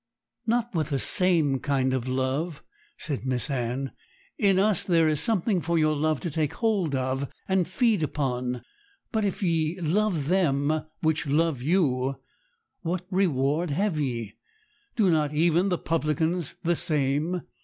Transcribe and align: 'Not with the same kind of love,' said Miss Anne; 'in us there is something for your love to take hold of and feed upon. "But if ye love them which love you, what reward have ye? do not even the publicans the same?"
'Not 0.47 0.73
with 0.73 0.89
the 0.89 0.97
same 0.97 1.59
kind 1.59 1.93
of 1.93 2.07
love,' 2.07 2.63
said 2.97 3.23
Miss 3.23 3.51
Anne; 3.51 3.91
'in 4.39 4.57
us 4.57 4.83
there 4.83 5.07
is 5.07 5.19
something 5.21 5.61
for 5.61 5.77
your 5.77 5.95
love 5.95 6.19
to 6.21 6.31
take 6.31 6.53
hold 6.53 6.95
of 6.95 7.31
and 7.47 7.67
feed 7.67 8.01
upon. 8.01 8.63
"But 9.11 9.25
if 9.25 9.43
ye 9.43 9.79
love 9.79 10.27
them 10.27 10.85
which 11.03 11.27
love 11.27 11.61
you, 11.61 12.15
what 12.81 13.05
reward 13.11 13.69
have 13.69 13.99
ye? 13.99 14.37
do 14.95 15.11
not 15.11 15.35
even 15.35 15.69
the 15.69 15.77
publicans 15.77 16.55
the 16.63 16.75
same?" 16.75 17.43